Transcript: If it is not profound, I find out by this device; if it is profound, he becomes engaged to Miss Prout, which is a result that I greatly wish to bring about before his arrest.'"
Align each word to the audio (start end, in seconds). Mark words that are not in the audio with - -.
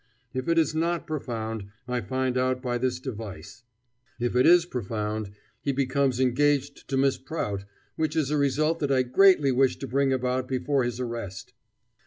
If 0.33 0.47
it 0.47 0.57
is 0.57 0.73
not 0.73 1.05
profound, 1.05 1.65
I 1.87 2.01
find 2.01 2.35
out 2.35 2.59
by 2.59 2.79
this 2.79 2.99
device; 2.99 3.61
if 4.19 4.35
it 4.35 4.47
is 4.47 4.65
profound, 4.65 5.29
he 5.61 5.71
becomes 5.71 6.19
engaged 6.19 6.87
to 6.89 6.97
Miss 6.97 7.19
Prout, 7.19 7.65
which 7.97 8.15
is 8.15 8.31
a 8.31 8.35
result 8.37 8.79
that 8.79 8.91
I 8.91 9.03
greatly 9.03 9.51
wish 9.51 9.77
to 9.77 9.85
bring 9.87 10.11
about 10.11 10.47
before 10.47 10.83
his 10.85 10.99
arrest.'" 10.99 11.53